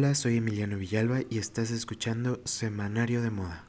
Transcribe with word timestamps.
Hola, 0.00 0.14
soy 0.14 0.36
Emiliano 0.36 0.76
Villalba 0.76 1.22
y 1.28 1.38
estás 1.38 1.72
escuchando 1.72 2.40
Semanario 2.44 3.20
de 3.20 3.30
Moda. 3.32 3.64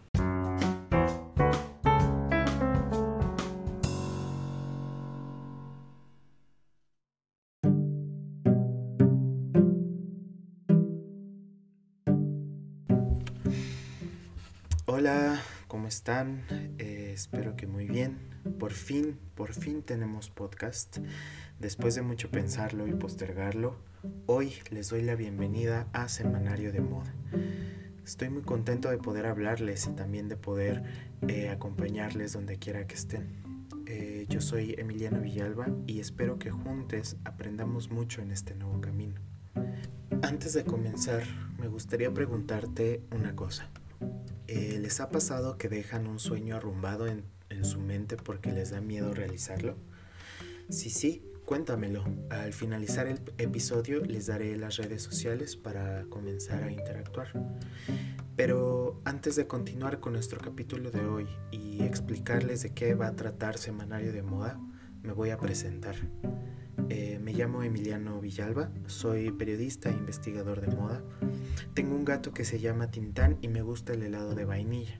Hola, 14.86 15.42
¿cómo 15.68 15.88
están? 15.88 16.46
Eh, 16.78 16.99
espero 17.20 17.58
que 17.58 17.68
muy 17.68 17.86
bien. 17.86 18.18
Por 18.60 18.72
fin, 18.72 19.20
por 19.36 19.54
fin 19.54 19.84
tenemos 19.84 20.30
podcast. 20.30 21.00
Después 21.60 21.96
de 21.96 22.02
mucho 22.02 22.32
pensarlo 22.32 22.88
y 22.88 22.94
postergarlo, 22.94 23.76
hoy 24.26 24.54
les 24.72 24.90
doy 24.90 25.02
la 25.02 25.16
bienvenida 25.16 25.90
a 25.92 26.08
Semanario 26.08 26.72
de 26.72 26.80
Moda. 26.80 27.14
Estoy 28.06 28.30
muy 28.30 28.44
contento 28.44 28.90
de 28.90 29.00
poder 29.00 29.26
hablarles 29.26 29.86
y 29.88 29.92
también 29.92 30.30
de 30.30 30.38
poder 30.38 30.82
eh, 31.28 31.50
acompañarles 31.50 32.32
donde 32.32 32.58
quiera 32.58 32.88
que 32.88 32.96
estén. 32.96 33.66
Eh, 33.86 34.26
yo 34.30 34.40
soy 34.40 34.76
Emiliano 34.78 35.20
Villalba 35.20 35.68
y 35.88 36.00
espero 36.00 36.40
que 36.40 36.52
juntos 36.52 37.18
aprendamos 37.26 37.92
mucho 37.92 38.22
en 38.22 38.32
este 38.32 38.56
nuevo 38.56 38.80
camino. 38.80 39.20
Antes 40.22 40.54
de 40.54 40.64
comenzar, 40.64 41.24
me 41.60 41.68
gustaría 41.68 42.14
preguntarte 42.14 43.04
una 43.12 43.36
cosa. 43.36 43.70
Eh, 44.52 44.80
¿Les 44.82 45.00
ha 45.00 45.10
pasado 45.10 45.58
que 45.58 45.70
dejan 45.70 46.08
un 46.08 46.20
sueño 46.20 46.56
arrumbado 46.56 47.08
en, 47.08 47.24
en 47.50 47.66
su 47.66 47.80
mente 47.80 48.18
porque 48.18 48.52
les 48.52 48.72
da 48.72 48.82
miedo 48.82 49.14
realizarlo? 49.14 49.76
Si 50.70 50.90
sí, 50.90 51.24
Cuéntamelo. 51.50 52.04
Al 52.30 52.54
finalizar 52.54 53.08
el 53.08 53.20
episodio 53.40 54.06
les 54.06 54.28
daré 54.28 54.56
las 54.56 54.78
redes 54.78 55.02
sociales 55.02 55.56
para 55.56 56.04
comenzar 56.04 56.62
a 56.62 56.72
interactuar. 56.72 57.30
Pero 58.36 59.02
antes 59.04 59.36
de 59.36 59.48
continuar 59.48 60.00
con 60.00 60.14
nuestro 60.14 60.40
capítulo 60.40 60.92
de 60.92 61.08
hoy 61.08 61.28
y 61.50 61.82
explicarles 61.82 62.62
de 62.62 62.76
qué 62.76 62.94
va 62.94 63.08
a 63.08 63.16
tratar 63.16 63.58
Semanario 63.58 64.14
de 64.14 64.22
Moda, 64.22 64.60
me 65.02 65.12
voy 65.12 65.32
a 65.32 65.38
presentar. 65.38 65.96
Eh, 66.88 67.18
me 67.20 67.34
llamo 67.34 67.64
Emiliano 67.64 68.22
Villalba, 68.22 68.70
soy 68.86 69.32
periodista 69.32 69.90
e 69.90 69.94
investigador 69.94 70.62
de 70.62 70.76
moda. 70.76 71.04
Tengo 71.74 71.96
un 71.96 72.06
gato 72.06 72.34
que 72.34 72.46
se 72.46 72.60
llama 72.60 72.92
Tintán 72.92 73.38
y 73.42 73.48
me 73.48 73.62
gusta 73.62 73.94
el 73.94 74.04
helado 74.04 74.36
de 74.36 74.46
vainilla. 74.46 75.00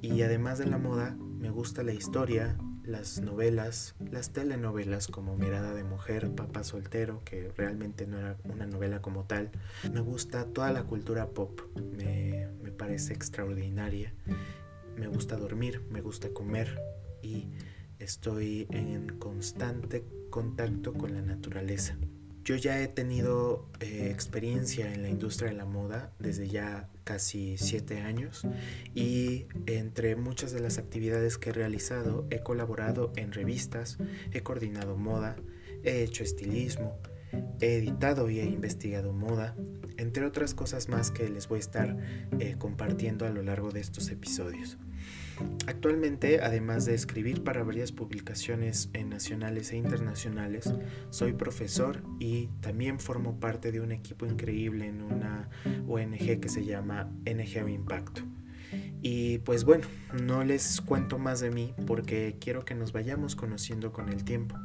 Y 0.00 0.22
además 0.22 0.58
de 0.58 0.66
la 0.66 0.78
moda, 0.78 1.16
me 1.38 1.50
gusta 1.50 1.82
la 1.82 1.92
historia, 1.92 2.56
las 2.84 3.20
novelas, 3.20 3.94
las 4.10 4.32
telenovelas 4.32 5.06
como 5.06 5.36
Mirada 5.36 5.74
de 5.74 5.84
Mujer, 5.84 6.34
Papá 6.34 6.64
Soltero, 6.64 7.22
que 7.24 7.52
realmente 7.56 8.06
no 8.06 8.18
era 8.18 8.36
una 8.44 8.66
novela 8.66 9.00
como 9.00 9.24
tal. 9.24 9.50
Me 9.92 10.00
gusta 10.00 10.46
toda 10.46 10.72
la 10.72 10.84
cultura 10.84 11.28
pop, 11.28 11.60
me, 11.96 12.48
me 12.62 12.72
parece 12.72 13.12
extraordinaria. 13.12 14.14
Me 14.96 15.06
gusta 15.06 15.36
dormir, 15.36 15.82
me 15.90 16.00
gusta 16.00 16.30
comer 16.30 16.80
y 17.22 17.48
estoy 17.98 18.66
en 18.70 19.18
constante 19.18 20.04
contacto 20.30 20.92
con 20.92 21.14
la 21.14 21.22
naturaleza. 21.22 21.96
Yo 22.44 22.56
ya 22.56 22.80
he 22.80 22.88
tenido 22.88 23.68
eh, 23.80 24.08
experiencia 24.10 24.92
en 24.92 25.02
la 25.02 25.08
industria 25.08 25.50
de 25.50 25.56
la 25.56 25.64
moda 25.64 26.12
desde 26.18 26.48
ya 26.48 26.88
casi 27.04 27.56
siete 27.56 28.00
años 28.00 28.42
y 28.94 29.46
entre 29.66 30.16
muchas 30.16 30.52
de 30.52 30.60
las 30.60 30.78
actividades 30.78 31.38
que 31.38 31.50
he 31.50 31.52
realizado 31.52 32.26
he 32.30 32.40
colaborado 32.40 33.12
en 33.16 33.32
revistas, 33.32 33.98
he 34.32 34.42
coordinado 34.42 34.96
moda, 34.96 35.36
he 35.84 36.02
hecho 36.02 36.24
estilismo, 36.24 36.98
he 37.60 37.76
editado 37.76 38.28
y 38.30 38.40
he 38.40 38.44
investigado 38.44 39.12
moda, 39.12 39.54
entre 39.96 40.24
otras 40.24 40.54
cosas 40.54 40.88
más 40.88 41.10
que 41.10 41.28
les 41.28 41.48
voy 41.48 41.58
a 41.58 41.60
estar 41.60 41.96
eh, 42.38 42.56
compartiendo 42.58 43.26
a 43.26 43.30
lo 43.30 43.42
largo 43.42 43.70
de 43.70 43.80
estos 43.80 44.10
episodios. 44.10 44.78
Actualmente, 45.66 46.40
además 46.40 46.84
de 46.84 46.94
escribir 46.94 47.42
para 47.42 47.62
varias 47.64 47.92
publicaciones 47.92 48.90
nacionales 49.06 49.72
e 49.72 49.76
internacionales, 49.76 50.72
soy 51.10 51.32
profesor 51.32 52.02
y 52.20 52.48
también 52.60 53.00
formo 53.00 53.40
parte 53.40 53.72
de 53.72 53.80
un 53.80 53.92
equipo 53.92 54.26
increíble 54.26 54.86
en 54.86 55.02
una 55.02 55.48
ONG 55.88 56.40
que 56.40 56.48
se 56.48 56.64
llama 56.64 57.10
NGO 57.24 57.68
Impacto. 57.68 58.22
Y 59.02 59.38
pues 59.38 59.64
bueno, 59.64 59.86
no 60.22 60.44
les 60.44 60.80
cuento 60.80 61.18
más 61.18 61.40
de 61.40 61.50
mí 61.50 61.74
porque 61.86 62.36
quiero 62.40 62.64
que 62.64 62.74
nos 62.74 62.92
vayamos 62.92 63.36
conociendo 63.36 63.92
con 63.92 64.08
el 64.08 64.24
tiempo. 64.24 64.56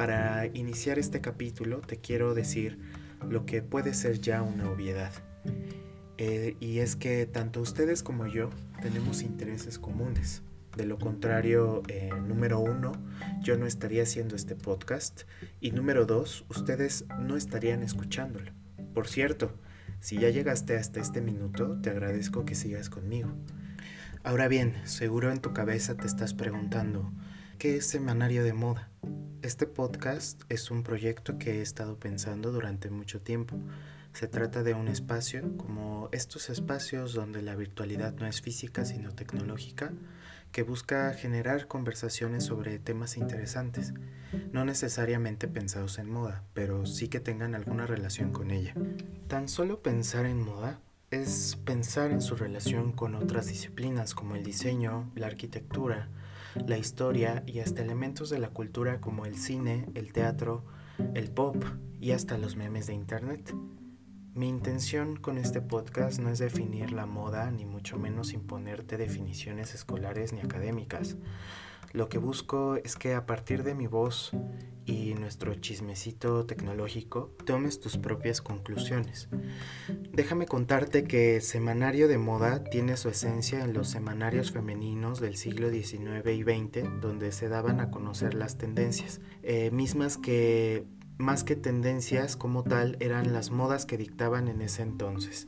Para 0.00 0.46
iniciar 0.54 0.98
este 0.98 1.20
capítulo 1.20 1.82
te 1.82 1.98
quiero 1.98 2.32
decir 2.32 2.78
lo 3.28 3.44
que 3.44 3.60
puede 3.60 3.92
ser 3.92 4.18
ya 4.18 4.40
una 4.40 4.70
obviedad. 4.70 5.12
Eh, 6.16 6.56
y 6.58 6.78
es 6.78 6.96
que 6.96 7.26
tanto 7.26 7.60
ustedes 7.60 8.02
como 8.02 8.26
yo 8.26 8.48
tenemos 8.80 9.20
intereses 9.20 9.78
comunes. 9.78 10.40
De 10.74 10.86
lo 10.86 10.98
contrario, 10.98 11.82
eh, 11.88 12.08
número 12.26 12.60
uno, 12.60 12.92
yo 13.42 13.58
no 13.58 13.66
estaría 13.66 14.04
haciendo 14.04 14.36
este 14.36 14.56
podcast 14.56 15.24
y 15.60 15.72
número 15.72 16.06
dos, 16.06 16.46
ustedes 16.48 17.04
no 17.18 17.36
estarían 17.36 17.82
escuchándolo. 17.82 18.52
Por 18.94 19.06
cierto, 19.06 19.52
si 20.00 20.16
ya 20.16 20.30
llegaste 20.30 20.78
hasta 20.78 20.98
este 20.98 21.20
minuto, 21.20 21.78
te 21.82 21.90
agradezco 21.90 22.46
que 22.46 22.54
sigas 22.54 22.88
conmigo. 22.88 23.34
Ahora 24.24 24.48
bien, 24.48 24.76
seguro 24.84 25.30
en 25.30 25.40
tu 25.40 25.52
cabeza 25.52 25.94
te 25.94 26.06
estás 26.06 26.32
preguntando, 26.32 27.12
¿qué 27.60 27.76
es 27.76 27.88
Semanario 27.88 28.42
de 28.42 28.54
Moda? 28.54 28.88
Este 29.42 29.66
podcast 29.66 30.40
es 30.48 30.70
un 30.70 30.82
proyecto 30.82 31.36
que 31.36 31.58
he 31.58 31.60
estado 31.60 31.98
pensando 31.98 32.52
durante 32.52 32.88
mucho 32.88 33.20
tiempo 33.20 33.60
se 34.14 34.28
trata 34.28 34.62
de 34.62 34.72
un 34.72 34.88
espacio 34.88 35.56
como 35.58 36.08
estos 36.10 36.48
espacios 36.48 37.12
donde 37.12 37.42
la 37.42 37.54
virtualidad 37.54 38.14
no 38.14 38.26
es 38.26 38.40
física 38.40 38.86
sino 38.86 39.14
tecnológica, 39.14 39.92
que 40.52 40.62
busca 40.62 41.12
generar 41.12 41.68
conversaciones 41.68 42.44
sobre 42.44 42.78
temas 42.78 43.18
interesantes, 43.18 43.92
no 44.52 44.64
necesariamente 44.64 45.46
pensados 45.46 45.98
en 45.98 46.10
moda, 46.10 46.42
pero 46.54 46.86
sí 46.86 47.08
que 47.08 47.20
tengan 47.20 47.54
alguna 47.54 47.86
relación 47.86 48.32
con 48.32 48.50
ella. 48.50 48.74
Tan 49.28 49.48
solo 49.48 49.82
pensar 49.82 50.24
en 50.24 50.42
moda 50.42 50.80
es 51.10 51.58
pensar 51.64 52.10
en 52.10 52.22
su 52.22 52.36
relación 52.36 52.92
con 52.92 53.14
otras 53.14 53.48
disciplinas 53.48 54.14
como 54.14 54.34
el 54.34 54.44
diseño, 54.44 55.10
la 55.14 55.26
arquitectura, 55.26 56.08
la 56.66 56.78
historia 56.78 57.42
y 57.46 57.60
hasta 57.60 57.82
elementos 57.82 58.30
de 58.30 58.38
la 58.38 58.50
cultura 58.50 59.00
como 59.00 59.26
el 59.26 59.36
cine, 59.36 59.86
el 59.94 60.12
teatro, 60.12 60.64
el 61.14 61.30
pop 61.30 61.64
y 62.00 62.12
hasta 62.12 62.38
los 62.38 62.56
memes 62.56 62.86
de 62.86 62.94
internet. 62.94 63.54
Mi 64.34 64.48
intención 64.48 65.16
con 65.16 65.38
este 65.38 65.60
podcast 65.60 66.20
no 66.20 66.30
es 66.30 66.38
definir 66.38 66.92
la 66.92 67.04
moda, 67.04 67.50
ni 67.50 67.64
mucho 67.64 67.98
menos 67.98 68.32
imponerte 68.32 68.96
definiciones 68.96 69.74
escolares 69.74 70.32
ni 70.32 70.40
académicas. 70.40 71.16
Lo 71.92 72.08
que 72.08 72.18
busco 72.18 72.76
es 72.76 72.96
que 72.96 73.14
a 73.14 73.26
partir 73.26 73.64
de 73.64 73.74
mi 73.74 73.86
voz 73.86 74.32
y 74.86 75.14
nuestro 75.14 75.54
chismecito 75.54 76.46
tecnológico 76.46 77.34
tomes 77.44 77.80
tus 77.80 77.96
propias 77.98 78.40
conclusiones. 78.40 79.28
Déjame 80.12 80.46
contarte 80.46 81.04
que 81.04 81.40
Semanario 81.40 82.08
de 82.08 82.18
Moda 82.18 82.64
tiene 82.64 82.96
su 82.96 83.08
esencia 83.08 83.64
en 83.64 83.72
los 83.72 83.88
semanarios 83.88 84.52
femeninos 84.52 85.20
del 85.20 85.36
siglo 85.36 85.70
XIX 85.70 86.26
y 86.26 86.42
XX, 86.42 87.00
donde 87.00 87.32
se 87.32 87.48
daban 87.48 87.80
a 87.80 87.90
conocer 87.90 88.34
las 88.34 88.56
tendencias, 88.56 89.20
eh, 89.42 89.70
mismas 89.70 90.16
que 90.16 90.86
más 91.18 91.44
que 91.44 91.54
tendencias 91.54 92.36
como 92.36 92.64
tal, 92.64 92.96
eran 93.00 93.32
las 93.32 93.50
modas 93.50 93.84
que 93.84 93.98
dictaban 93.98 94.48
en 94.48 94.62
ese 94.62 94.82
entonces. 94.82 95.46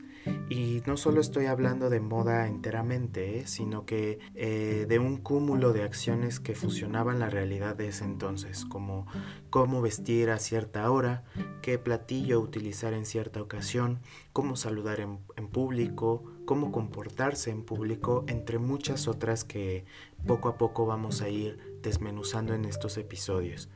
Y 0.49 0.81
no 0.85 0.97
solo 0.97 1.21
estoy 1.21 1.45
hablando 1.45 1.89
de 1.89 1.99
moda 1.99 2.47
enteramente, 2.47 3.39
¿eh? 3.39 3.47
sino 3.47 3.85
que 3.85 4.19
eh, 4.35 4.85
de 4.87 4.99
un 4.99 5.17
cúmulo 5.17 5.73
de 5.73 5.83
acciones 5.83 6.39
que 6.39 6.55
fusionaban 6.55 7.19
la 7.19 7.29
realidad 7.29 7.75
de 7.75 7.87
ese 7.87 8.05
entonces, 8.05 8.65
como 8.65 9.07
cómo 9.49 9.81
vestir 9.81 10.29
a 10.29 10.39
cierta 10.39 10.89
hora, 10.91 11.23
qué 11.61 11.77
platillo 11.77 12.39
utilizar 12.39 12.93
en 12.93 13.05
cierta 13.05 13.41
ocasión, 13.41 13.99
cómo 14.31 14.55
saludar 14.55 14.99
en 14.99 15.47
público, 15.47 16.23
cómo 16.45 16.71
comportarse 16.71 17.51
en 17.51 17.63
público, 17.63 18.25
entre 18.27 18.59
muchas 18.59 19.07
otras 19.07 19.43
que 19.43 19.85
poco 20.25 20.49
a 20.49 20.57
poco 20.57 20.85
vamos 20.85 21.21
a 21.21 21.29
ir 21.29 21.79
desmenuzando 21.81 22.53
en 22.53 22.65
estos 22.65 22.97
episodios. 22.97 23.69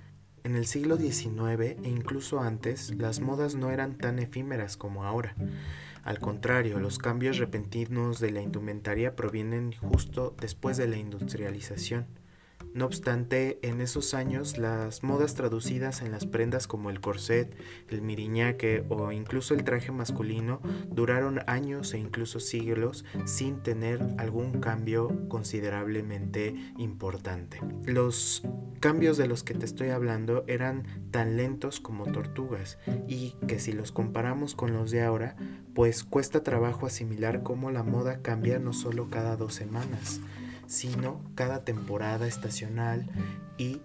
En 0.44 0.56
el 0.56 0.66
siglo 0.66 0.95
XIX 0.95 1.77
e 1.83 1.89
incluso 1.89 2.39
antes, 2.39 2.95
las 2.95 3.19
modas 3.19 3.56
no 3.56 3.69
eran 3.69 3.98
tan 3.98 4.18
efímeras 4.18 4.77
como 4.77 5.04
ahora. 5.04 5.36
Al 6.07 6.19
contrario, 6.21 6.80
los 6.80 7.00
cambios 7.00 7.38
repentinos 7.38 8.21
de 8.21 8.31
la 8.31 8.42
indumentaria 8.42 9.13
provienen 9.18 9.74
justo 9.74 10.33
después 10.39 10.77
de 10.77 10.88
la 10.88 10.95
industrialización. 10.95 12.06
No 12.74 12.86
obstante, 12.86 13.60
en 13.62 13.81
esos 13.81 14.14
años 14.14 14.58
las 14.58 15.04
modas 15.04 15.34
traducidas 15.34 16.02
en 16.02 16.12
las 16.12 16.25
prendas 16.25 16.68
como 16.68 16.90
el 16.90 17.02
corset, 17.02 17.56
el 17.90 18.02
miriñaque 18.02 18.86
o 18.90 19.12
incluso 19.12 19.54
el 19.54 19.64
traje 19.64 19.92
masculino 19.92 20.62
duraron 20.90 21.42
años 21.48 21.94
e 21.94 21.98
incluso 21.98 22.40
siglos 22.40 23.06
sin 23.25 23.62
tener 23.64 24.02
algún 24.18 24.60
cambio 24.60 25.28
considerablemente 25.28 26.56
importante. 26.78 27.60
Los 27.86 28.44
cambios 28.80 29.18
de 29.18 29.28
los 29.28 29.44
que 29.44 29.54
te 29.54 29.66
estoy 29.66 29.90
hablando 29.90 30.44
eran 30.48 30.84
tan 31.12 31.38
lentos 31.38 31.80
como 31.80 32.06
tortugas 32.06 32.78
y 33.08 33.36
que 33.48 33.60
si 33.60 33.72
los 33.72 33.92
comparamos 33.92 34.56
con 34.56 34.74
los 34.74 34.92
de 34.92 35.02
ahora, 35.02 35.36
pues 35.74 36.04
cuesta 36.04 36.44
trabajo 36.44 36.86
asimilar 36.86 37.44
cómo 37.44 37.72
la 37.72 37.84
moda 37.84 38.22
cambia 38.22 38.60
no 38.60 38.74
solo 38.74 39.10
cada 39.10 39.36
dos 39.36 39.54
semanas, 39.54 40.19
sino 40.68 41.22
cada 41.36 41.64
temporada 41.64 42.28
estacional 42.28 43.10
y 43.58 43.81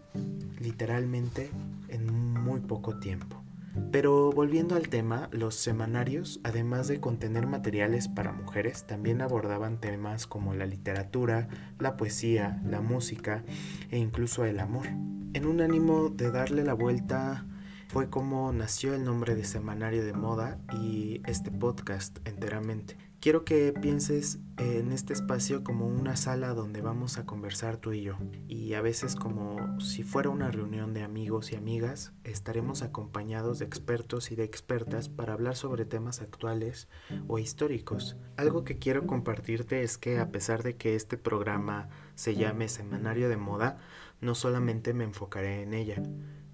literalmente 0.61 1.51
en 1.89 2.35
muy 2.35 2.61
poco 2.61 2.99
tiempo. 2.99 3.43
Pero 3.91 4.33
volviendo 4.33 4.75
al 4.75 4.89
tema, 4.89 5.29
los 5.33 5.55
semanarios, 5.55 6.41
además 6.45 6.89
de 6.89 7.01
contener 7.01 7.47
materiales 7.47 8.09
para 8.09 8.33
mujeres, 8.33 8.87
también 8.87 9.23
abordaban 9.23 9.81
temas 9.81 10.27
como 10.27 10.53
la 10.55 10.67
literatura, 10.67 11.49
la 11.79 11.97
poesía, 11.97 12.61
la 12.67 12.83
música 12.83 13.45
e 13.91 13.99
incluso 13.99 14.45
el 14.45 14.61
amor. 14.61 14.89
En 15.35 15.47
un 15.47 15.63
ánimo 15.63 16.11
de 16.11 16.31
darle 16.31 16.65
la 16.65 16.75
vuelta 16.75 17.47
fue 17.89 18.11
como 18.11 18.53
nació 18.53 18.95
el 18.95 19.05
nombre 19.05 19.35
de 19.35 19.45
Semanario 19.45 20.05
de 20.05 20.13
Moda 20.13 20.59
y 20.73 21.23
este 21.25 21.51
podcast 21.51 22.19
enteramente. 22.27 23.12
Quiero 23.23 23.45
que 23.45 23.73
pienses 23.73 24.41
en 24.59 24.91
este 24.91 25.13
espacio 25.13 25.63
como 25.63 25.87
una 25.87 26.17
sala 26.17 26.55
donde 26.55 26.81
vamos 26.81 27.19
a 27.19 27.25
conversar 27.25 27.77
tú 27.77 27.93
y 27.93 28.03
yo. 28.03 28.17
Y 28.49 28.75
a 28.75 28.81
veces 28.81 29.15
como 29.15 29.79
si 29.79 30.03
fuera 30.03 30.29
una 30.29 30.51
reunión 30.51 30.93
de 30.93 31.05
amigos 31.05 31.53
y 31.53 31.55
amigas, 31.55 32.13
estaremos 32.25 32.83
acompañados 32.83 33.61
de 33.61 33.65
expertos 33.65 34.33
y 34.33 34.35
de 34.35 34.43
expertas 34.43 35.09
para 35.09 35.35
hablar 35.35 35.55
sobre 35.55 35.85
temas 35.85 36.21
actuales 36.21 36.89
o 37.29 37.39
históricos. 37.39 38.17
Algo 38.37 38.65
que 38.65 38.81
quiero 38.81 39.07
compartirte 39.07 39.85
es 39.85 39.99
que 39.99 40.19
a 40.19 40.33
pesar 40.33 40.65
de 40.65 40.75
que 40.75 40.97
este 40.97 41.17
programa 41.17 41.91
se 42.17 42.35
llame 42.35 42.69
Semanario 42.69 43.29
de 43.29 43.37
Moda, 43.37 43.79
no 44.21 44.35
solamente 44.35 44.95
me 44.95 45.05
enfocaré 45.05 45.63
en 45.63 45.75
ella 45.75 46.03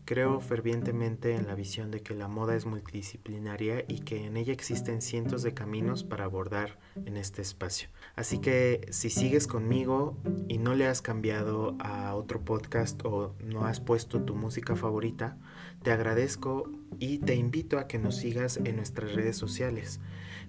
Creo 0.08 0.40
fervientemente 0.40 1.34
en 1.34 1.46
la 1.46 1.54
visión 1.54 1.90
de 1.90 2.00
que 2.00 2.14
la 2.14 2.28
moda 2.28 2.56
es 2.56 2.64
multidisciplinaria 2.64 3.84
y 3.88 3.98
que 3.98 4.24
en 4.24 4.38
ella 4.38 4.54
existen 4.54 5.02
cientos 5.02 5.42
de 5.42 5.52
caminos 5.52 6.02
para 6.02 6.24
abordar 6.24 6.78
en 7.04 7.18
este 7.18 7.42
espacio. 7.42 7.90
Así 8.16 8.38
que 8.38 8.86
si 8.88 9.10
sigues 9.10 9.46
conmigo 9.46 10.16
y 10.48 10.56
no 10.56 10.74
le 10.74 10.86
has 10.86 11.02
cambiado 11.02 11.76
a 11.78 12.14
otro 12.14 12.42
podcast 12.42 13.04
o 13.04 13.34
no 13.44 13.66
has 13.66 13.80
puesto 13.80 14.22
tu 14.22 14.34
música 14.34 14.76
favorita, 14.76 15.36
te 15.82 15.90
agradezco 15.92 16.72
y 16.98 17.18
te 17.18 17.34
invito 17.34 17.78
a 17.78 17.86
que 17.86 17.98
nos 17.98 18.16
sigas 18.16 18.56
en 18.64 18.76
nuestras 18.76 19.12
redes 19.12 19.36
sociales. 19.36 20.00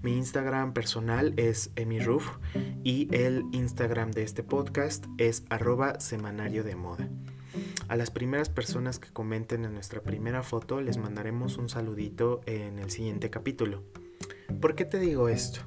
Mi 0.01 0.15
Instagram 0.15 0.71
personal 0.71 1.33
es 1.35 1.71
emiruf 1.75 2.37
y 2.85 3.13
el 3.13 3.43
Instagram 3.51 4.11
de 4.11 4.23
este 4.23 4.41
podcast 4.41 5.05
es 5.17 5.43
arroba 5.49 5.99
semanario 5.99 6.63
de 6.63 6.77
moda. 6.77 7.09
A 7.89 7.95
las 7.95 8.11
primeras 8.11 8.49
personas 8.49 8.99
que 8.99 9.09
comenten 9.09 9.65
en 9.65 9.73
nuestra 9.73 10.03
primera 10.03 10.43
foto 10.43 10.79
les 10.79 10.97
mandaremos 10.97 11.57
un 11.57 11.69
saludito 11.69 12.41
en 12.45 12.77
el 12.77 12.91
siguiente 12.91 13.31
capítulo. 13.31 13.83
¿Por 14.61 14.75
qué 14.75 14.85
te 14.85 14.99
digo 14.99 15.27
esto? 15.27 15.61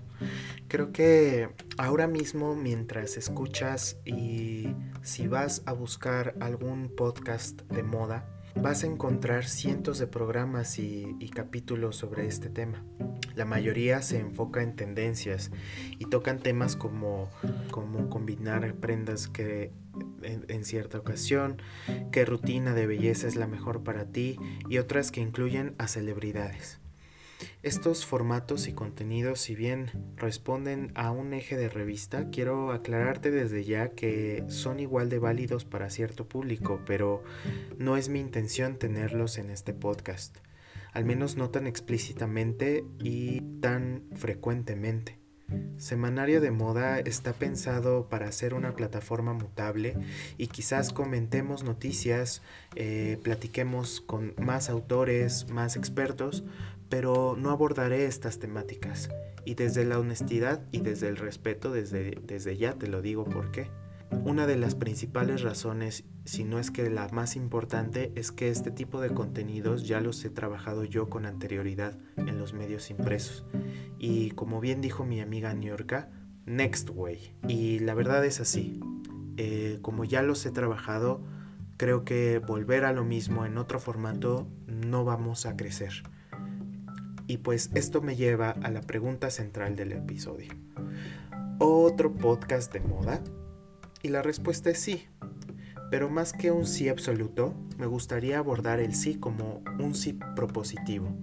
Creo 0.69 0.93
que 0.93 1.49
ahora 1.79 2.07
mismo 2.07 2.55
mientras 2.55 3.17
escuchas 3.17 3.99
y 4.05 4.69
si 5.03 5.27
vas 5.27 5.63
a 5.67 5.73
buscar 5.73 6.37
algún 6.39 6.95
podcast 6.95 7.63
de 7.63 7.83
moda, 7.83 8.29
vas 8.55 8.85
a 8.85 8.87
encontrar 8.87 9.45
cientos 9.45 9.99
de 9.99 10.07
programas 10.07 10.79
y, 10.79 11.29
capítulos 11.35 11.97
sobre 11.97 12.29
este 12.29 12.51
tema. 12.51 12.85
La 13.35 13.47
mayoría 13.47 14.01
se 14.01 14.21
enfoca 14.21 14.63
en 14.63 14.77
tendencias 14.77 15.51
y 15.99 16.05
tocan 16.05 16.39
temas 16.39 16.77
como 16.77 17.31
cómo 17.73 18.09
combinar 18.11 18.75
prendas 18.77 19.27
que 19.27 19.73
en, 20.25 20.65
cierta 20.65 20.99
ocasión, 20.99 21.61
qué 22.11 22.25
rutina 22.25 22.75
de 22.75 22.87
belleza 22.87 23.27
es 23.27 23.37
la 23.37 23.47
mejor 23.47 23.83
para 23.83 24.07
ti 24.07 24.37
y 24.69 24.79
otras 24.79 25.11
que 25.11 25.21
incluyen 25.21 25.75
a 25.79 25.89
celebridades. 25.89 26.81
Estos 27.63 28.07
formatos 28.07 28.69
y 28.69 28.73
contenidos, 28.73 29.41
si 29.41 29.55
bien 29.55 29.91
responden 30.17 30.93
a 30.95 31.11
un 31.11 31.33
eje 31.33 31.57
de 31.57 31.69
revista, 31.69 32.31
quiero 32.31 32.73
aclararte 32.73 33.31
desde 33.31 33.65
ya 33.65 33.91
que 33.91 34.45
son 34.49 34.81
igual 34.81 35.09
de 35.09 35.19
válidos 35.19 35.65
para 35.65 35.91
cierto 35.91 36.29
público, 36.29 36.81
pero 36.87 37.23
no 37.79 37.97
es 37.97 38.09
mi 38.09 38.21
intención 38.21 38.79
tenerlos 38.79 39.39
en 39.39 39.51
este 39.51 39.75
podcast, 39.75 40.39
al 40.93 41.05
menos 41.05 41.37
no 41.37 41.51
tan 41.51 41.67
explícitamente 41.67 42.85
y 42.99 43.41
tan 43.61 44.05
frecuentemente. 44.15 45.22
Semanario 45.77 46.41
de 46.41 46.51
Moda 46.51 47.01
está 47.01 47.33
pensado 47.33 48.09
para 48.09 48.31
ser 48.33 48.55
una 48.55 48.75
plataforma 48.75 49.33
mutable 49.33 49.97
y 50.39 50.47
quizás 50.47 50.93
comentemos 50.93 51.65
noticias, 51.65 52.43
eh, 52.77 53.19
platiquemos 53.23 54.01
con 54.01 54.35
más 54.39 54.71
autores, 54.71 55.51
más 55.51 55.77
expertos, 55.77 56.45
pero 56.89 57.37
no 57.39 57.51
abordaré 57.51 58.05
estas 58.05 58.39
temáticas. 58.39 59.11
Y 59.45 59.55
desde 59.55 59.85
la 59.85 59.99
honestidad 59.99 60.63
y 60.71 60.81
desde 60.81 61.09
el 61.09 61.17
respeto, 61.17 61.73
desde, 61.73 62.19
desde 62.23 62.57
ya 62.57 62.75
te 62.75 62.87
lo 62.87 63.03
digo 63.03 63.25
por 63.25 63.51
qué. 63.51 63.71
Una 64.25 64.47
de 64.47 64.57
las 64.57 64.77
principales 64.77 65.43
razones, 65.43 66.05
si 66.25 66.45
no 66.45 66.61
es 66.61 66.71
que 66.71 66.89
la 66.91 67.09
más 67.09 67.35
importante, 67.35 68.13
es 68.15 68.31
que 68.31 68.51
este 68.51 68.71
tipo 68.71 69.01
de 69.01 69.11
contenidos 69.11 69.89
ya 69.89 70.01
los 70.01 70.25
he 70.25 70.31
trabajado 70.31 70.85
yo 70.85 71.09
con 71.09 71.27
anterioridad 71.27 71.99
en 72.17 72.39
los 72.39 72.53
medios 72.53 72.91
impresos. 72.91 73.45
Y 74.03 74.33
como 74.33 74.61
bien 74.61 74.81
dijo 74.81 75.05
mi 75.05 75.21
amiga 75.21 75.55
Niorka, 75.55 76.11
next 76.45 76.91
way. 76.93 77.37
Y 77.47 77.79
la 77.79 77.95
verdad 77.95 78.25
es 78.25 78.41
así. 78.41 78.81
Eh, 79.37 79.79
como 79.81 80.05
ya 80.05 80.23
los 80.23 80.45
he 80.45 80.51
trabajado, 80.51 81.23
creo 81.77 82.05
que 82.05 82.41
volver 82.41 82.85
a 82.85 82.93
lo 82.93 83.05
mismo 83.05 83.47
en 83.47 83.57
otro 83.59 83.79
formato 83.79 84.49
no 84.67 85.05
vamos 85.05 85.47
a 85.47 85.57
crecer. 85.57 86.03
Y 87.29 87.37
pues 87.39 87.71
esto 87.75 88.03
me 88.03 88.17
lleva 88.17 88.51
a 88.51 88.73
la 88.73 88.81
pregunta 88.81 89.31
central 89.31 89.77
del 89.77 89.93
episodio. 89.93 90.53
¿Otro 91.61 92.13
podcast 92.13 92.73
de 92.73 92.81
moda? 92.81 93.23
Y 94.03 94.09
la 94.09 94.21
respuesta 94.21 94.69
es 94.71 94.81
sí. 94.81 95.07
Pero 95.93 96.11
más 96.11 96.33
que 96.33 96.51
un 96.51 96.67
sí 96.67 96.89
absoluto, 96.89 97.55
me 97.79 97.87
gustaría 97.87 98.41
abordar 98.41 98.81
el 98.81 98.97
sí 98.97 99.15
como 99.15 99.63
un 99.79 99.95
sí 99.95 100.19
propositivo. 100.35 101.17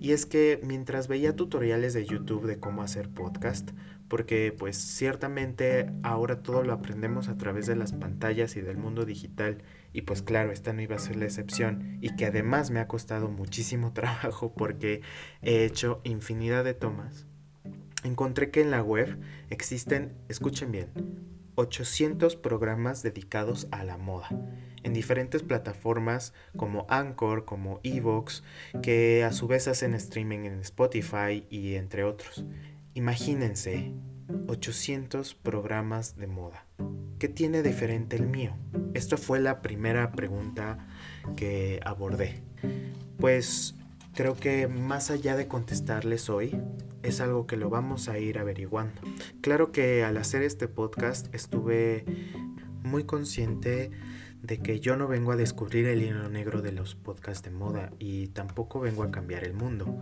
Y 0.00 0.12
es 0.12 0.24
que 0.24 0.58
mientras 0.62 1.08
veía 1.08 1.36
tutoriales 1.36 1.92
de 1.92 2.06
YouTube 2.06 2.46
de 2.46 2.58
cómo 2.58 2.82
hacer 2.82 3.10
podcast, 3.10 3.72
porque 4.08 4.50
pues 4.50 4.78
ciertamente 4.78 5.92
ahora 6.02 6.42
todo 6.42 6.64
lo 6.64 6.72
aprendemos 6.72 7.28
a 7.28 7.36
través 7.36 7.66
de 7.66 7.76
las 7.76 7.92
pantallas 7.92 8.56
y 8.56 8.62
del 8.62 8.78
mundo 8.78 9.04
digital, 9.04 9.58
y 9.92 10.02
pues 10.02 10.22
claro, 10.22 10.52
esta 10.52 10.72
no 10.72 10.80
iba 10.80 10.96
a 10.96 11.00
ser 11.00 11.16
la 11.16 11.26
excepción, 11.26 11.98
y 12.00 12.16
que 12.16 12.24
además 12.24 12.70
me 12.70 12.80
ha 12.80 12.88
costado 12.88 13.28
muchísimo 13.28 13.92
trabajo 13.92 14.54
porque 14.54 15.02
he 15.42 15.66
hecho 15.66 16.00
infinidad 16.04 16.64
de 16.64 16.72
tomas, 16.72 17.26
encontré 18.02 18.50
que 18.50 18.62
en 18.62 18.70
la 18.70 18.82
web 18.82 19.18
existen, 19.50 20.14
escuchen 20.30 20.72
bien, 20.72 20.88
800 21.54 22.36
programas 22.36 23.02
dedicados 23.02 23.68
a 23.70 23.84
la 23.84 23.96
moda 23.96 24.28
en 24.82 24.92
diferentes 24.92 25.42
plataformas 25.42 26.32
como 26.56 26.86
Anchor, 26.88 27.44
como 27.44 27.80
Evox, 27.82 28.42
que 28.82 29.24
a 29.24 29.32
su 29.32 29.46
vez 29.46 29.68
hacen 29.68 29.94
streaming 29.94 30.40
en 30.40 30.60
Spotify 30.60 31.46
y 31.50 31.74
entre 31.74 32.04
otros. 32.04 32.44
Imagínense, 32.94 33.92
800 34.48 35.34
programas 35.34 36.16
de 36.16 36.26
moda. 36.26 36.66
¿Qué 37.18 37.28
tiene 37.28 37.62
diferente 37.62 38.16
el 38.16 38.26
mío? 38.26 38.56
Esta 38.94 39.16
fue 39.16 39.40
la 39.40 39.62
primera 39.62 40.12
pregunta 40.12 40.88
que 41.36 41.80
abordé. 41.84 42.42
Pues 43.18 43.74
creo 44.14 44.34
que 44.34 44.68
más 44.68 45.10
allá 45.10 45.36
de 45.36 45.48
contestarles 45.48 46.28
hoy, 46.30 46.60
es 47.02 47.20
algo 47.20 47.46
que 47.46 47.56
lo 47.56 47.70
vamos 47.70 48.08
a 48.08 48.18
ir 48.18 48.38
averiguando. 48.38 49.00
Claro 49.40 49.72
que 49.72 50.04
al 50.04 50.16
hacer 50.16 50.42
este 50.42 50.68
podcast 50.68 51.34
estuve 51.34 52.04
muy 52.82 53.04
consciente 53.04 53.90
de 54.42 54.58
que 54.58 54.80
yo 54.80 54.96
no 54.96 55.06
vengo 55.06 55.32
a 55.32 55.36
descubrir 55.36 55.86
el 55.86 56.02
hilo 56.02 56.28
negro 56.28 56.62
de 56.62 56.72
los 56.72 56.94
podcasts 56.94 57.44
de 57.44 57.50
moda 57.50 57.92
y 57.98 58.28
tampoco 58.28 58.80
vengo 58.80 59.02
a 59.02 59.10
cambiar 59.10 59.44
el 59.44 59.52
mundo, 59.52 59.98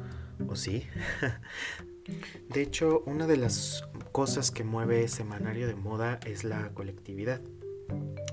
¿o 0.46 0.56
sí? 0.56 0.84
de 2.48 2.62
hecho, 2.62 3.02
una 3.06 3.26
de 3.26 3.36
las 3.36 3.84
cosas 4.12 4.50
que 4.50 4.64
mueve 4.64 5.08
Semanario 5.08 5.66
de 5.66 5.74
Moda 5.74 6.20
es 6.24 6.44
la 6.44 6.70
colectividad. 6.70 7.40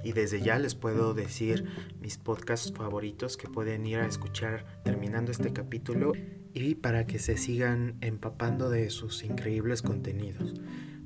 Y 0.03 0.11
desde 0.11 0.41
ya 0.41 0.59
les 0.59 0.75
puedo 0.75 1.13
decir 1.13 1.65
mis 1.99 2.17
podcasts 2.17 2.71
favoritos 2.71 3.37
que 3.37 3.47
pueden 3.47 3.85
ir 3.85 3.97
a 3.97 4.07
escuchar 4.07 4.65
terminando 4.83 5.31
este 5.31 5.51
capítulo 5.51 6.13
y 6.53 6.75
para 6.75 7.05
que 7.05 7.19
se 7.19 7.37
sigan 7.37 7.97
empapando 8.01 8.69
de 8.69 8.89
sus 8.89 9.23
increíbles 9.23 9.81
contenidos. 9.81 10.53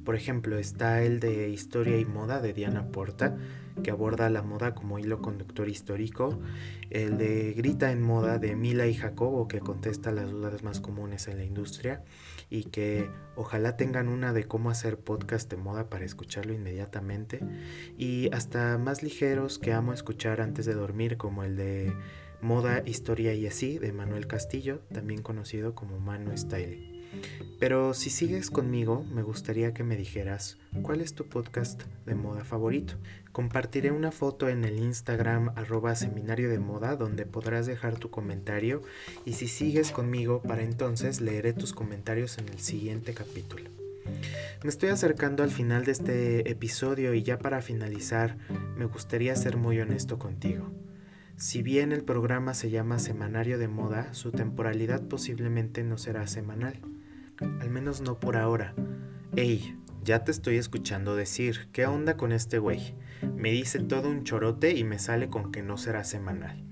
Por 0.10 0.16
ejemplo, 0.16 0.58
está 0.58 1.04
el 1.04 1.20
de 1.20 1.50
Historia 1.50 2.00
y 2.00 2.04
Moda 2.04 2.42
de 2.42 2.52
Diana 2.52 2.88
Porta, 2.88 3.38
que 3.84 3.92
aborda 3.92 4.28
la 4.32 4.42
moda 4.42 4.74
como 4.74 4.98
hilo 4.98 5.22
conductor 5.22 5.70
histórico, 5.70 6.40
el 6.90 7.20
de 7.20 7.54
Grita 7.54 7.92
en 7.92 8.02
Moda 8.02 8.40
de 8.40 8.56
Mila 8.56 8.88
y 8.88 8.96
Jacobo, 8.96 9.48
que 9.48 9.60
contesta 9.60 10.12
las 10.12 10.32
dudas 10.32 10.64
más 10.64 10.80
comunes 10.80 11.28
en 11.28 11.38
la 11.38 11.44
industria 11.44 12.04
y 12.50 12.64
que 12.64 13.08
ojalá 13.36 13.78
tengan 13.78 14.08
una 14.08 14.34
de 14.34 14.46
cómo 14.46 14.72
hacer 14.72 14.98
podcast 14.98 15.48
de 15.48 15.58
moda 15.58 15.92
para 15.92 16.06
escucharlo 16.06 16.54
inmediatamente, 16.54 17.42
y 17.96 18.34
hasta 18.34 18.80
más 18.80 19.04
ligeros 19.04 19.60
que 19.60 19.74
amo 19.74 19.94
escuchar 19.94 20.42
antes 20.42 20.66
de 20.66 20.74
dormir, 20.74 21.18
como 21.18 21.44
el 21.44 21.56
de 21.56 21.94
Moda, 22.42 22.82
Historia 22.84 23.36
y 23.36 23.46
así 23.46 23.78
de 23.78 23.94
Manuel 23.94 24.26
Castillo, 24.26 24.82
también 24.92 25.22
conocido 25.22 25.76
como 25.76 26.00
Manu 26.00 26.36
Style. 26.36 26.99
Pero 27.60 27.94
si 27.94 28.10
sigues 28.10 28.50
conmigo, 28.50 29.06
me 29.14 29.22
gustaría 29.22 29.74
que 29.74 29.84
me 29.84 29.98
dijeras 29.98 30.58
cuál 30.82 31.02
es 31.02 31.14
tu 31.14 31.26
podcast 31.26 31.84
de 32.06 32.16
moda 32.16 32.46
favorito. 32.46 32.94
Compartiré 33.32 33.92
una 33.92 34.12
foto 34.12 34.48
en 34.50 34.64
el 34.64 34.80
Instagram 34.80 35.50
arroba 35.56 35.96
seminario 35.96 36.50
de 36.50 36.60
moda 36.60 36.96
donde 36.96 37.26
podrás 37.26 37.66
dejar 37.66 38.00
tu 38.00 38.10
comentario 38.10 38.82
y 39.26 39.34
si 39.34 39.48
sigues 39.48 39.92
conmigo 39.92 40.42
para 40.42 40.64
entonces 40.64 41.22
leeré 41.22 41.54
tus 41.54 41.74
comentarios 41.74 42.38
en 42.38 42.50
el 42.50 42.60
siguiente 42.60 43.14
capítulo. 43.14 43.70
Me 44.64 44.70
estoy 44.70 44.90
acercando 44.90 45.44
al 45.44 45.52
final 45.52 45.86
de 45.86 45.92
este 45.92 46.50
episodio 46.50 47.14
y 47.14 47.24
ya 47.24 47.40
para 47.40 47.62
finalizar 47.62 48.38
me 48.78 48.86
gustaría 48.86 49.36
ser 49.36 49.58
muy 49.58 49.80
honesto 49.80 50.18
contigo. 50.18 50.72
Si 51.38 51.62
bien 51.62 51.94
el 51.94 52.04
programa 52.04 52.54
se 52.54 52.70
llama 52.70 53.00
Semanario 53.00 53.58
de 53.58 53.70
Moda, 53.70 54.14
su 54.14 54.32
temporalidad 54.32 55.08
posiblemente 55.08 55.84
no 55.84 55.98
será 55.98 56.28
semanal. 56.28 56.82
Al 57.42 57.70
menos 57.70 58.02
no 58.02 58.20
por 58.20 58.38
ahora. 58.38 58.74
Ey, 59.36 59.78
ya 60.04 60.24
te 60.24 60.32
estoy 60.32 60.58
escuchando 60.58 61.16
decir, 61.16 61.70
¿qué 61.72 61.86
onda 61.86 62.18
con 62.18 62.32
este 62.32 62.60
güey? 62.60 62.96
Me 63.36 63.52
dice 63.52 63.80
todo 63.80 64.10
un 64.10 64.24
chorote 64.24 64.76
y 64.76 64.84
me 64.84 65.00
sale 65.00 65.30
con 65.30 65.52
que 65.52 65.62
no 65.62 65.78
será 65.78 66.04
semanal. 66.04 66.64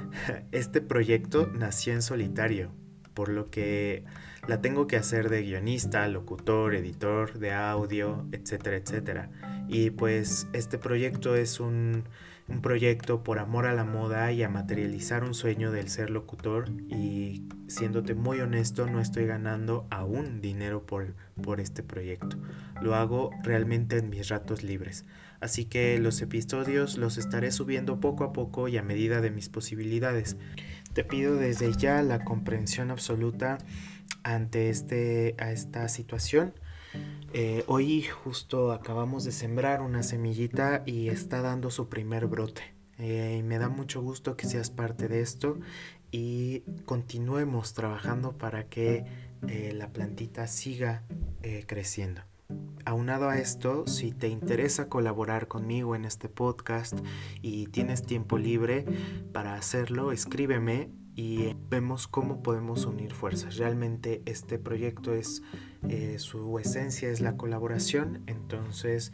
Este 0.52 0.80
proyecto 0.80 1.46
nació 1.46 1.92
en 1.92 2.02
solitario, 2.02 2.72
por 3.14 3.28
lo 3.28 3.46
que 3.46 4.04
la 4.46 4.60
tengo 4.60 4.86
que 4.86 4.96
hacer 4.96 5.28
de 5.28 5.42
guionista, 5.42 6.06
locutor, 6.08 6.74
editor 6.74 7.38
de 7.38 7.52
audio, 7.52 8.26
etcétera, 8.32 8.76
etcétera. 8.76 9.30
Y 9.68 9.90
pues 9.90 10.48
este 10.52 10.78
proyecto 10.78 11.34
es 11.36 11.60
un, 11.60 12.04
un 12.48 12.60
proyecto 12.62 13.24
por 13.24 13.38
amor 13.38 13.66
a 13.66 13.74
la 13.74 13.84
moda 13.84 14.30
y 14.32 14.42
a 14.42 14.48
materializar 14.48 15.24
un 15.24 15.34
sueño 15.34 15.72
del 15.72 15.88
ser 15.88 16.10
locutor 16.10 16.70
y 16.88 17.42
siéndote 17.66 18.14
muy 18.14 18.40
honesto 18.40 18.86
no 18.86 19.00
estoy 19.00 19.26
ganando 19.26 19.86
aún 19.90 20.40
dinero 20.40 20.86
por, 20.86 21.14
por 21.42 21.60
este 21.60 21.82
proyecto. 21.82 22.36
Lo 22.80 22.94
hago 22.94 23.30
realmente 23.42 23.98
en 23.98 24.10
mis 24.10 24.28
ratos 24.28 24.62
libres. 24.62 25.04
Así 25.40 25.64
que 25.64 25.98
los 25.98 26.22
episodios 26.22 26.96
los 26.96 27.18
estaré 27.18 27.50
subiendo 27.50 28.00
poco 28.00 28.24
a 28.24 28.32
poco 28.32 28.68
y 28.68 28.78
a 28.78 28.82
medida 28.82 29.20
de 29.20 29.30
mis 29.30 29.48
posibilidades. 29.48 30.36
Te 30.92 31.04
pido 31.04 31.36
desde 31.36 31.72
ya 31.72 32.02
la 32.02 32.24
comprensión 32.24 32.90
absoluta 32.90 33.58
ante 34.22 34.70
este, 34.70 35.34
a 35.38 35.50
esta 35.50 35.88
situación 35.88 36.54
eh, 37.32 37.64
hoy 37.66 38.02
justo 38.02 38.72
acabamos 38.72 39.24
de 39.24 39.32
sembrar 39.32 39.82
una 39.82 40.02
semillita 40.02 40.82
y 40.86 41.08
está 41.08 41.42
dando 41.42 41.70
su 41.70 41.88
primer 41.88 42.26
brote. 42.26 42.62
Eh, 42.98 43.36
y 43.40 43.42
me 43.42 43.58
da 43.58 43.68
mucho 43.68 44.00
gusto 44.00 44.36
que 44.36 44.46
seas 44.46 44.70
parte 44.70 45.06
de 45.08 45.20
esto 45.20 45.58
y 46.10 46.60
continuemos 46.86 47.74
trabajando 47.74 48.38
para 48.38 48.68
que 48.68 49.04
eh, 49.48 49.72
la 49.74 49.90
plantita 49.92 50.46
siga 50.46 51.02
creciendo. 51.66 52.22
Aunado 52.84 53.28
a 53.28 53.38
esto, 53.38 53.86
si 53.86 54.10
te 54.10 54.28
interesa 54.28 54.88
colaborar 54.88 55.46
conmigo 55.46 55.94
en 55.94 56.04
este 56.04 56.28
podcast 56.28 56.98
y 57.40 57.66
tienes 57.66 58.02
tiempo 58.02 58.36
libre 58.36 58.84
para 59.32 59.54
hacerlo, 59.54 60.10
escríbeme 60.10 60.90
y 61.16 61.56
vemos 61.70 62.06
cómo 62.06 62.42
podemos 62.42 62.84
unir 62.84 63.12
fuerzas. 63.12 63.56
Realmente 63.56 64.22
este 64.26 64.58
proyecto 64.58 65.14
es, 65.14 65.42
eh, 65.88 66.16
su 66.18 66.58
esencia 66.58 67.08
es 67.08 67.20
la 67.20 67.36
colaboración, 67.38 68.22
entonces 68.26 69.12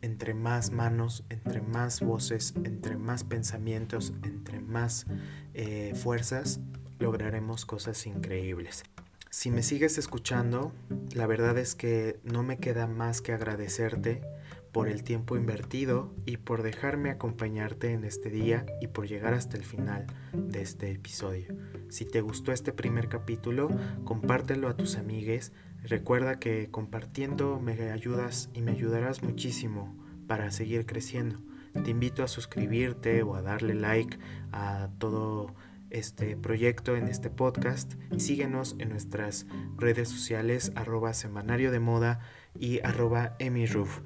entre 0.00 0.34
más 0.34 0.72
manos, 0.72 1.24
entre 1.28 1.60
más 1.60 2.00
voces, 2.00 2.54
entre 2.64 2.96
más 2.96 3.22
pensamientos, 3.22 4.14
entre 4.24 4.60
más 4.60 5.06
eh, 5.54 5.92
fuerzas, 5.94 6.60
lograremos 6.98 7.66
cosas 7.66 8.06
increíbles. 8.06 8.82
Si 9.30 9.50
me 9.50 9.62
sigues 9.62 9.98
escuchando, 9.98 10.72
la 11.14 11.26
verdad 11.26 11.56
es 11.58 11.74
que 11.74 12.18
no 12.24 12.42
me 12.42 12.58
queda 12.58 12.86
más 12.86 13.20
que 13.20 13.32
agradecerte 13.32 14.22
por 14.72 14.88
el 14.88 15.04
tiempo 15.04 15.36
invertido 15.36 16.14
y 16.24 16.38
por 16.38 16.62
dejarme 16.62 17.10
acompañarte 17.10 17.92
en 17.92 18.04
este 18.04 18.30
día 18.30 18.66
y 18.80 18.88
por 18.88 19.06
llegar 19.06 19.34
hasta 19.34 19.56
el 19.56 19.64
final 19.64 20.06
de 20.32 20.62
este 20.62 20.90
episodio. 20.90 21.54
Si 21.88 22.06
te 22.06 22.22
gustó 22.22 22.52
este 22.52 22.72
primer 22.72 23.08
capítulo, 23.08 23.68
compártelo 24.04 24.68
a 24.68 24.76
tus 24.76 24.96
amigues. 24.96 25.52
Recuerda 25.82 26.38
que 26.38 26.70
compartiendo 26.70 27.60
me 27.60 27.90
ayudas 27.90 28.50
y 28.54 28.62
me 28.62 28.72
ayudarás 28.72 29.22
muchísimo 29.22 29.94
para 30.26 30.50
seguir 30.50 30.86
creciendo. 30.86 31.42
Te 31.84 31.90
invito 31.90 32.22
a 32.22 32.28
suscribirte 32.28 33.22
o 33.22 33.34
a 33.34 33.42
darle 33.42 33.74
like 33.74 34.18
a 34.52 34.88
todo 34.98 35.54
este 35.92 36.38
proyecto 36.38 36.96
en 36.96 37.06
este 37.06 37.28
podcast 37.28 37.92
síguenos 38.16 38.76
en 38.78 38.88
nuestras 38.88 39.46
redes 39.76 40.08
sociales 40.08 40.72
arroba 40.74 41.12
semanario 41.12 41.70
de 41.70 41.80
moda 41.80 42.20
y 42.58 42.80
arroba 42.80 43.36
emiruf. 43.38 44.00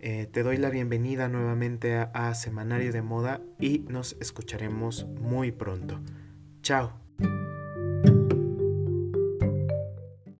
Eh, 0.00 0.28
te 0.30 0.42
doy 0.42 0.56
la 0.58 0.70
bienvenida 0.70 1.28
nuevamente 1.28 1.96
a, 1.96 2.34
Semanario 2.34 2.92
de 2.92 3.02
Moda 3.02 3.40
y 3.58 3.80
nos 3.88 4.16
escucharemos 4.20 5.06
muy 5.20 5.50
pronto. 5.50 6.00
Chao. 6.62 6.92